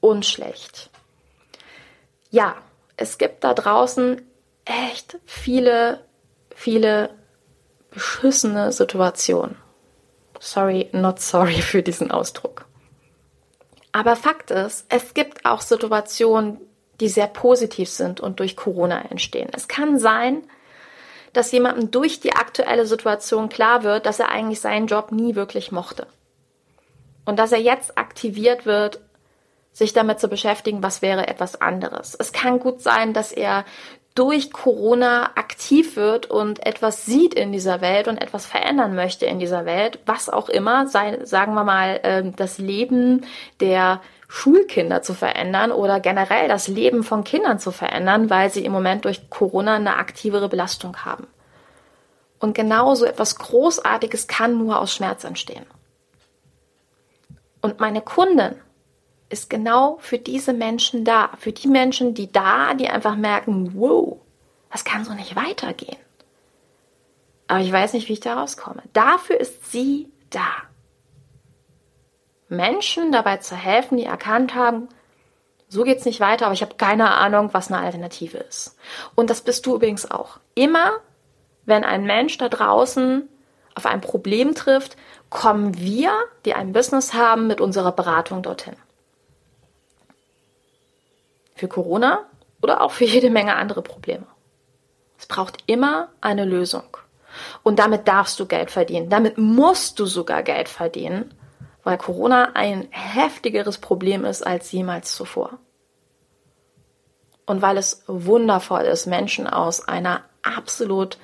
und 0.00 0.24
schlecht. 0.24 0.90
Ja, 2.30 2.56
es 2.96 3.18
gibt 3.18 3.42
da 3.42 3.54
draußen 3.54 4.22
echt 4.64 5.18
viele, 5.24 6.04
viele 6.54 7.19
beschissene 7.90 8.72
Situationen. 8.72 9.56
Sorry, 10.38 10.88
not 10.92 11.20
sorry 11.20 11.60
für 11.62 11.82
diesen 11.82 12.10
Ausdruck. 12.10 12.66
Aber 13.92 14.16
Fakt 14.16 14.50
ist, 14.50 14.86
es 14.88 15.14
gibt 15.14 15.44
auch 15.44 15.60
Situationen, 15.60 16.58
die 17.00 17.08
sehr 17.08 17.26
positiv 17.26 17.88
sind 17.88 18.20
und 18.20 18.40
durch 18.40 18.56
Corona 18.56 19.02
entstehen. 19.10 19.50
Es 19.52 19.68
kann 19.68 19.98
sein, 19.98 20.42
dass 21.32 21.52
jemandem 21.52 21.90
durch 21.90 22.20
die 22.20 22.34
aktuelle 22.34 22.86
Situation 22.86 23.48
klar 23.48 23.82
wird, 23.82 24.06
dass 24.06 24.20
er 24.20 24.30
eigentlich 24.30 24.60
seinen 24.60 24.86
Job 24.86 25.12
nie 25.12 25.34
wirklich 25.34 25.72
mochte. 25.72 26.06
Und 27.24 27.38
dass 27.38 27.52
er 27.52 27.60
jetzt 27.60 27.96
aktiviert 27.96 28.66
wird, 28.66 29.00
sich 29.72 29.92
damit 29.92 30.18
zu 30.18 30.28
beschäftigen, 30.28 30.82
was 30.82 31.00
wäre 31.00 31.28
etwas 31.28 31.60
anderes. 31.60 32.16
Es 32.18 32.32
kann 32.32 32.58
gut 32.58 32.82
sein, 32.82 33.12
dass 33.12 33.30
er 33.30 33.64
durch 34.14 34.52
Corona 34.52 35.30
aktiv 35.36 35.96
wird 35.96 36.26
und 36.26 36.66
etwas 36.66 37.06
sieht 37.06 37.34
in 37.34 37.52
dieser 37.52 37.80
Welt 37.80 38.08
und 38.08 38.20
etwas 38.20 38.44
verändern 38.44 38.94
möchte 38.94 39.24
in 39.26 39.38
dieser 39.38 39.64
Welt, 39.64 40.00
was 40.04 40.28
auch 40.28 40.48
immer, 40.48 40.88
sei, 40.88 41.24
sagen 41.24 41.54
wir 41.54 41.64
mal, 41.64 42.00
ähm, 42.02 42.34
das 42.34 42.58
Leben 42.58 43.24
der 43.60 44.00
Schulkinder 44.28 45.02
zu 45.02 45.14
verändern 45.14 45.72
oder 45.72 46.00
generell 46.00 46.48
das 46.48 46.68
Leben 46.68 47.02
von 47.02 47.24
Kindern 47.24 47.58
zu 47.58 47.70
verändern, 47.70 48.30
weil 48.30 48.50
sie 48.50 48.64
im 48.64 48.72
Moment 48.72 49.04
durch 49.04 49.30
Corona 49.30 49.76
eine 49.76 49.96
aktivere 49.96 50.48
Belastung 50.48 51.04
haben. 51.04 51.26
Und 52.38 52.54
genauso 52.54 53.04
etwas 53.04 53.36
Großartiges 53.36 54.26
kann 54.26 54.56
nur 54.58 54.80
aus 54.80 54.94
Schmerz 54.94 55.24
entstehen. 55.24 55.66
Und 57.60 57.80
meine 57.80 58.00
Kunden 58.00 58.54
ist 59.30 59.48
genau 59.48 59.96
für 60.00 60.18
diese 60.18 60.52
Menschen 60.52 61.04
da. 61.04 61.30
Für 61.38 61.52
die 61.52 61.68
Menschen, 61.68 62.14
die 62.14 62.30
da, 62.30 62.74
die 62.74 62.88
einfach 62.88 63.16
merken, 63.16 63.72
wow, 63.74 64.18
das 64.70 64.84
kann 64.84 65.04
so 65.04 65.14
nicht 65.14 65.36
weitergehen. 65.36 65.96
Aber 67.46 67.60
ich 67.60 67.72
weiß 67.72 67.94
nicht, 67.94 68.08
wie 68.08 68.14
ich 68.14 68.20
da 68.20 68.34
rauskomme. 68.34 68.82
Dafür 68.92 69.40
ist 69.40 69.72
sie 69.72 70.08
da. 70.30 70.48
Menschen 72.48 73.12
dabei 73.12 73.38
zu 73.38 73.54
helfen, 73.54 73.96
die 73.96 74.04
erkannt 74.04 74.54
haben, 74.54 74.88
so 75.68 75.84
geht's 75.84 76.04
nicht 76.04 76.18
weiter, 76.18 76.46
aber 76.46 76.54
ich 76.54 76.62
habe 76.62 76.74
keine 76.74 77.12
Ahnung, 77.12 77.50
was 77.52 77.70
eine 77.70 77.80
Alternative 77.80 78.38
ist. 78.38 78.76
Und 79.14 79.30
das 79.30 79.40
bist 79.42 79.64
du 79.66 79.76
übrigens 79.76 80.10
auch. 80.10 80.40
Immer, 80.56 80.94
wenn 81.64 81.84
ein 81.84 82.02
Mensch 82.02 82.36
da 82.38 82.48
draußen 82.48 83.28
auf 83.76 83.86
ein 83.86 84.00
Problem 84.00 84.56
trifft, 84.56 84.96
kommen 85.28 85.78
wir, 85.78 86.10
die 86.44 86.54
ein 86.54 86.72
Business 86.72 87.14
haben, 87.14 87.46
mit 87.46 87.60
unserer 87.60 87.92
Beratung 87.92 88.42
dorthin 88.42 88.74
für 91.60 91.68
Corona 91.68 92.26
oder 92.62 92.80
auch 92.80 92.90
für 92.90 93.04
jede 93.04 93.30
Menge 93.30 93.54
andere 93.54 93.82
Probleme. 93.82 94.26
Es 95.18 95.26
braucht 95.26 95.62
immer 95.66 96.08
eine 96.22 96.46
Lösung. 96.46 96.96
Und 97.62 97.78
damit 97.78 98.08
darfst 98.08 98.40
du 98.40 98.46
Geld 98.46 98.70
verdienen. 98.70 99.10
Damit 99.10 99.36
musst 99.36 100.00
du 100.00 100.06
sogar 100.06 100.42
Geld 100.42 100.68
verdienen, 100.68 101.34
weil 101.84 101.98
Corona 101.98 102.52
ein 102.54 102.88
heftigeres 102.90 103.78
Problem 103.78 104.24
ist 104.24 104.44
als 104.44 104.72
jemals 104.72 105.14
zuvor. 105.14 105.58
Und 107.44 107.60
weil 107.62 107.76
es 107.76 108.04
wundervoll 108.06 108.82
ist, 108.82 109.06
Menschen 109.06 109.46
aus 109.46 109.86
einer 109.86 110.24
absolut 110.42 111.18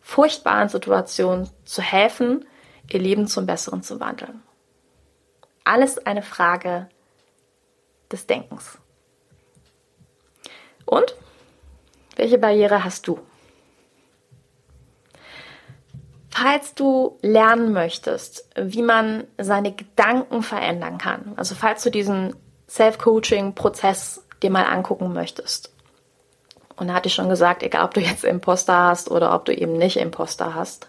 furchtbaren 0.00 0.70
Situation 0.70 1.50
zu 1.64 1.82
helfen, 1.82 2.46
ihr 2.90 3.00
Leben 3.00 3.26
zum 3.26 3.44
Besseren 3.46 3.82
zu 3.82 4.00
wandeln. 4.00 4.42
Alles 5.64 5.98
eine 5.98 6.22
Frage 6.22 6.88
des 8.10 8.26
Denkens. 8.26 8.78
Und 10.86 11.14
welche 12.16 12.38
Barriere 12.38 12.84
hast 12.84 13.06
du? 13.06 13.18
Falls 16.30 16.74
du 16.74 17.18
lernen 17.20 17.72
möchtest, 17.72 18.48
wie 18.56 18.82
man 18.82 19.24
seine 19.38 19.72
Gedanken 19.72 20.42
verändern 20.42 20.98
kann, 20.98 21.32
also 21.36 21.54
falls 21.54 21.82
du 21.82 21.90
diesen 21.90 22.34
Self-Coaching-Prozess 22.68 24.24
dir 24.42 24.50
mal 24.50 24.64
angucken 24.64 25.12
möchtest, 25.12 25.72
und 26.76 26.88
da 26.88 26.94
hatte 26.94 27.08
ich 27.08 27.14
schon 27.14 27.28
gesagt, 27.28 27.62
egal 27.62 27.84
ob 27.84 27.94
du 27.94 28.00
jetzt 28.00 28.24
Imposter 28.24 28.76
hast 28.76 29.10
oder 29.10 29.34
ob 29.34 29.44
du 29.44 29.54
eben 29.54 29.74
nicht 29.74 29.96
Imposter 29.98 30.54
hast, 30.54 30.88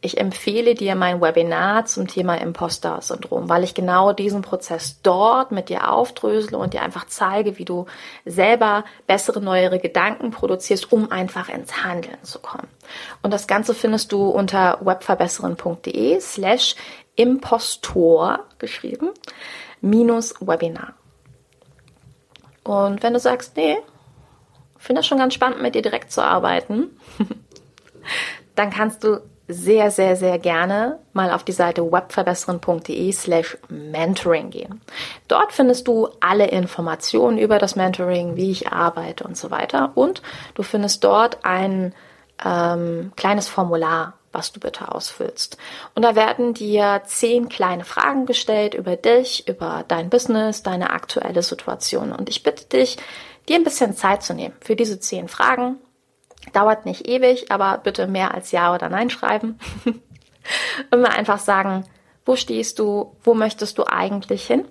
ich 0.00 0.18
empfehle 0.18 0.74
dir 0.74 0.94
mein 0.94 1.20
Webinar 1.20 1.86
zum 1.86 2.06
Thema 2.06 2.34
Imposter-Syndrom, 2.36 3.48
weil 3.48 3.64
ich 3.64 3.74
genau 3.74 4.12
diesen 4.12 4.42
Prozess 4.42 5.00
dort 5.02 5.52
mit 5.52 5.68
dir 5.68 5.90
aufdrösele 5.90 6.58
und 6.58 6.74
dir 6.74 6.82
einfach 6.82 7.06
zeige, 7.06 7.58
wie 7.58 7.64
du 7.64 7.86
selber 8.24 8.84
bessere, 9.06 9.40
neuere 9.40 9.78
Gedanken 9.78 10.30
produzierst, 10.30 10.92
um 10.92 11.10
einfach 11.10 11.48
ins 11.48 11.82
Handeln 11.82 12.22
zu 12.22 12.38
kommen. 12.38 12.68
Und 13.22 13.32
das 13.32 13.46
Ganze 13.46 13.74
findest 13.74 14.12
du 14.12 14.28
unter 14.28 14.78
webverbesseren.de 14.82 16.20
slash 16.20 16.76
Impostor 17.16 18.40
geschrieben 18.58 19.10
minus 19.80 20.34
Webinar. 20.40 20.94
Und 22.64 23.02
wenn 23.02 23.14
du 23.14 23.20
sagst, 23.20 23.56
nee, 23.56 23.78
finde 24.76 25.00
das 25.00 25.06
schon 25.06 25.18
ganz 25.18 25.34
spannend, 25.34 25.62
mit 25.62 25.74
dir 25.74 25.82
direkt 25.82 26.12
zu 26.12 26.22
arbeiten, 26.22 26.98
dann 28.54 28.70
kannst 28.70 29.02
du 29.02 29.22
sehr, 29.48 29.90
sehr, 29.90 30.16
sehr 30.16 30.38
gerne 30.38 30.98
mal 31.12 31.30
auf 31.30 31.44
die 31.44 31.52
Seite 31.52 31.90
webverbessern.de 31.92 33.12
slash 33.12 33.56
mentoring 33.68 34.50
gehen. 34.50 34.80
Dort 35.28 35.52
findest 35.52 35.86
du 35.86 36.08
alle 36.20 36.48
Informationen 36.48 37.38
über 37.38 37.58
das 37.58 37.76
Mentoring, 37.76 38.36
wie 38.36 38.50
ich 38.50 38.72
arbeite 38.72 39.24
und 39.24 39.36
so 39.36 39.50
weiter. 39.50 39.92
Und 39.94 40.22
du 40.54 40.62
findest 40.62 41.04
dort 41.04 41.44
ein 41.44 41.94
ähm, 42.44 43.12
kleines 43.16 43.48
Formular, 43.48 44.14
was 44.32 44.52
du 44.52 44.60
bitte 44.60 44.92
ausfüllst. 44.92 45.56
Und 45.94 46.02
da 46.02 46.14
werden 46.16 46.52
dir 46.52 47.02
zehn 47.06 47.48
kleine 47.48 47.84
Fragen 47.84 48.26
gestellt 48.26 48.74
über 48.74 48.96
dich, 48.96 49.48
über 49.48 49.84
dein 49.86 50.10
Business, 50.10 50.62
deine 50.62 50.90
aktuelle 50.90 51.42
Situation. 51.42 52.12
Und 52.12 52.28
ich 52.28 52.42
bitte 52.42 52.66
dich, 52.66 52.98
dir 53.48 53.56
ein 53.56 53.64
bisschen 53.64 53.96
Zeit 53.96 54.22
zu 54.22 54.34
nehmen 54.34 54.54
für 54.60 54.76
diese 54.76 54.98
zehn 54.98 55.28
Fragen. 55.28 55.78
Dauert 56.52 56.86
nicht 56.86 57.08
ewig, 57.08 57.50
aber 57.50 57.78
bitte 57.78 58.06
mehr 58.06 58.34
als 58.34 58.52
Ja 58.52 58.74
oder 58.74 58.88
Nein 58.88 59.10
schreiben. 59.10 59.58
mir 60.90 61.10
einfach 61.10 61.38
sagen, 61.38 61.84
wo 62.24 62.36
stehst 62.36 62.78
du, 62.78 63.16
wo 63.22 63.34
möchtest 63.34 63.78
du 63.78 63.84
eigentlich 63.86 64.46
hin? 64.46 64.64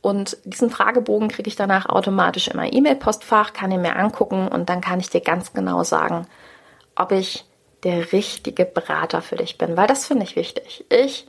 Und 0.00 0.36
diesen 0.44 0.70
Fragebogen 0.70 1.28
kriege 1.28 1.48
ich 1.48 1.56
danach 1.56 1.86
automatisch 1.86 2.48
in 2.48 2.56
mein 2.56 2.72
E-Mail-Postfach, 2.72 3.52
kann 3.52 3.70
ihn 3.70 3.82
mir 3.82 3.96
angucken 3.96 4.48
und 4.48 4.68
dann 4.68 4.80
kann 4.80 4.98
ich 4.98 5.10
dir 5.10 5.20
ganz 5.20 5.52
genau 5.52 5.84
sagen, 5.84 6.26
ob 6.96 7.12
ich 7.12 7.44
der 7.84 8.12
richtige 8.12 8.64
Berater 8.64 9.22
für 9.22 9.36
dich 9.36 9.58
bin, 9.58 9.76
weil 9.76 9.86
das 9.86 10.06
finde 10.06 10.24
ich 10.24 10.36
wichtig. 10.36 10.84
Ich 10.88 11.26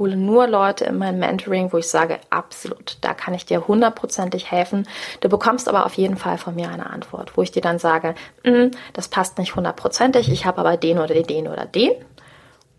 hole 0.00 0.16
nur 0.16 0.48
Leute 0.48 0.86
in 0.86 0.98
mein 0.98 1.20
Mentoring, 1.20 1.72
wo 1.72 1.78
ich 1.78 1.88
sage, 1.88 2.18
absolut, 2.30 2.96
da 3.02 3.14
kann 3.14 3.34
ich 3.34 3.46
dir 3.46 3.68
hundertprozentig 3.68 4.50
helfen. 4.50 4.88
Du 5.20 5.28
bekommst 5.28 5.68
aber 5.68 5.86
auf 5.86 5.94
jeden 5.94 6.16
Fall 6.16 6.38
von 6.38 6.56
mir 6.56 6.70
eine 6.70 6.90
Antwort, 6.90 7.36
wo 7.36 7.42
ich 7.42 7.52
dir 7.52 7.62
dann 7.62 7.78
sage, 7.78 8.16
mm, 8.42 8.70
das 8.94 9.06
passt 9.06 9.38
nicht 9.38 9.54
hundertprozentig, 9.54 10.32
ich 10.32 10.46
habe 10.46 10.58
aber 10.58 10.76
den 10.76 10.98
oder 10.98 11.14
den 11.22 11.46
oder 11.46 11.66
den. 11.66 11.92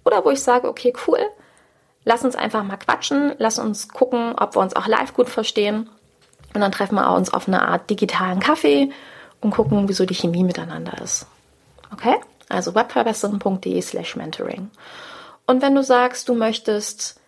Oder 0.04 0.26
wo 0.26 0.32
ich 0.32 0.42
sage, 0.42 0.68
okay, 0.68 0.92
cool, 1.08 1.20
lass 2.04 2.26
uns 2.26 2.36
einfach 2.36 2.64
mal 2.64 2.78
quatschen, 2.78 3.36
lass 3.38 3.60
uns 3.60 3.88
gucken, 3.88 4.34
ob 4.38 4.56
wir 4.56 4.62
uns 4.62 4.76
auch 4.76 4.88
live 4.88 5.14
gut 5.14 5.30
verstehen. 5.30 5.90
Und 6.54 6.60
dann 6.60 6.72
treffen 6.72 6.96
wir 6.96 7.14
uns 7.16 7.34
auf 7.34 7.48
eine 7.48 7.66
Art 7.68 7.90
digitalen 7.90 8.40
Kaffee 8.40 8.90
und 9.40 9.52
gucken, 9.52 9.88
wieso 9.88 10.06
die 10.06 10.16
Chemie 10.16 10.44
miteinander 10.44 11.02
ist. 11.02 11.28
Okay? 11.94 12.16
Also 12.50 12.76
webverbesserung.de 12.76 13.82
slash 13.82 14.16
mentoring. 14.16 14.70
Und 15.52 15.62
wenn 15.62 15.76
du 15.76 15.84
sagst, 15.84 16.30
du 16.30 16.34
möchtest 16.34 17.20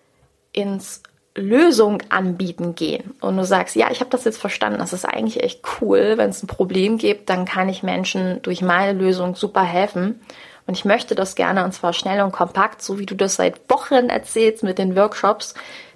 ins 0.54 1.04
Lösung 1.36 2.02
anbieten 2.08 2.74
gehen 2.74 3.16
und 3.20 3.36
du 3.36 3.44
sagst, 3.44 3.76
ja, 3.76 3.92
ich 3.92 4.00
habe 4.00 4.12
das 4.12 4.24
jetzt 4.24 4.40
verstanden, 4.40 4.80
das 4.80 4.94
ist 4.94 5.04
eigentlich 5.04 5.44
echt 5.44 5.62
cool, 5.82 6.14
wenn 6.16 6.30
es 6.30 6.42
ein 6.42 6.48
Problem 6.48 6.98
gibt, 6.98 7.28
dann 7.28 7.44
kann 7.44 7.68
ich 7.68 7.84
Menschen 7.84 8.42
durch 8.42 8.62
meine 8.62 8.98
Lösung 8.98 9.36
super 9.36 9.64
helfen. 9.64 10.22
Und 10.66 10.78
ich 10.78 10.86
möchte 10.86 11.16
das 11.16 11.36
gerne 11.36 11.66
und 11.66 11.74
zwar 11.74 11.92
schnell 11.92 12.22
und 12.22 12.32
kompakt, 12.32 12.82
so 12.82 12.98
wie 12.98 13.06
du 13.06 13.14
das 13.14 13.36
seit 13.36 13.70
Wochen 13.70 14.08
erzählst 14.08 14.64
mit 14.64 14.78
den 14.78 14.96
Workshops. 14.96 15.54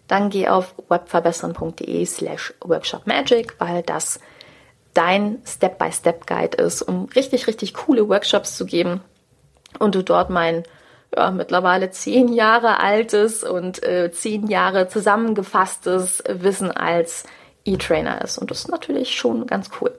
Dann 0.09 0.29
geh 0.29 0.49
auf 0.49 0.75
webverbessern.de 0.89 2.05
slash 2.05 2.53
workshopmagic, 2.59 3.55
weil 3.57 3.83
das 3.83 4.19
dein 4.93 5.41
Step-by-Step-Guide 5.45 6.57
ist, 6.57 6.81
um 6.81 7.05
richtig, 7.15 7.47
richtig 7.47 7.73
coole 7.73 8.09
Workshops 8.09 8.57
zu 8.57 8.65
geben 8.65 8.99
und 9.79 9.95
du 9.95 10.03
dort 10.03 10.29
mein 10.29 10.65
ja, 11.15 11.31
mittlerweile 11.31 11.89
zehn 11.91 12.33
Jahre 12.33 12.79
altes 12.79 13.43
und 13.43 13.83
äh, 13.83 14.11
zehn 14.11 14.47
Jahre 14.47 14.87
zusammengefasstes 14.87 16.23
Wissen 16.27 16.71
als 16.71 17.23
E-Trainer 17.65 18.21
ist. 18.21 18.37
Und 18.37 18.51
das 18.51 18.59
ist 18.59 18.69
natürlich 18.69 19.15
schon 19.15 19.47
ganz 19.47 19.69
cool. 19.81 19.97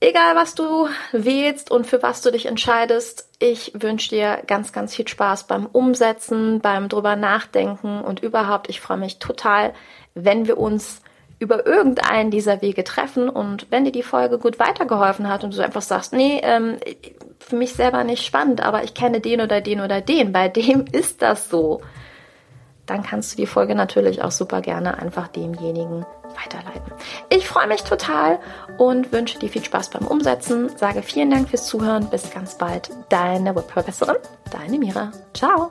Egal, 0.00 0.36
was 0.36 0.54
du 0.54 0.88
wählst 1.10 1.72
und 1.72 1.84
für 1.84 2.02
was 2.02 2.22
du 2.22 2.30
dich 2.30 2.46
entscheidest, 2.46 3.28
ich 3.40 3.72
wünsche 3.74 4.10
dir 4.10 4.42
ganz, 4.46 4.72
ganz 4.72 4.94
viel 4.94 5.08
Spaß 5.08 5.48
beim 5.48 5.66
Umsetzen, 5.66 6.60
beim 6.60 6.88
drüber 6.88 7.16
nachdenken 7.16 8.00
und 8.00 8.20
überhaupt, 8.20 8.70
ich 8.70 8.80
freue 8.80 8.96
mich 8.96 9.18
total, 9.18 9.74
wenn 10.14 10.46
wir 10.46 10.56
uns 10.56 11.02
über 11.38 11.66
irgendeinen 11.66 12.30
dieser 12.30 12.62
Wege 12.62 12.84
treffen 12.84 13.28
und 13.28 13.66
wenn 13.70 13.84
dir 13.84 13.92
die 13.92 14.02
Folge 14.02 14.38
gut 14.38 14.58
weitergeholfen 14.58 15.28
hat 15.28 15.44
und 15.44 15.56
du 15.56 15.62
einfach 15.62 15.82
sagst, 15.82 16.12
nee, 16.12 16.40
ähm, 16.42 16.78
für 17.38 17.56
mich 17.56 17.74
selber 17.74 18.02
nicht 18.04 18.24
spannend, 18.24 18.60
aber 18.60 18.82
ich 18.82 18.94
kenne 18.94 19.20
den 19.20 19.40
oder 19.40 19.60
den 19.60 19.80
oder 19.80 20.00
den, 20.00 20.32
bei 20.32 20.48
dem 20.48 20.84
ist 20.92 21.22
das 21.22 21.48
so, 21.48 21.80
dann 22.86 23.02
kannst 23.02 23.32
du 23.32 23.36
die 23.36 23.46
Folge 23.46 23.74
natürlich 23.74 24.22
auch 24.22 24.30
super 24.30 24.62
gerne 24.62 24.98
einfach 24.98 25.28
demjenigen 25.28 26.06
weiterleiten. 26.42 26.92
Ich 27.28 27.46
freue 27.46 27.66
mich 27.66 27.82
total 27.82 28.38
und 28.78 29.12
wünsche 29.12 29.38
dir 29.38 29.48
viel 29.48 29.64
Spaß 29.64 29.90
beim 29.90 30.06
Umsetzen. 30.06 30.70
Sage 30.76 31.02
vielen 31.02 31.30
Dank 31.30 31.50
fürs 31.50 31.66
Zuhören. 31.66 32.08
Bis 32.10 32.30
ganz 32.30 32.56
bald. 32.56 32.90
Deine 33.10 33.54
Webprofessorin, 33.54 34.16
deine 34.50 34.78
Mira. 34.78 35.12
Ciao. 35.34 35.70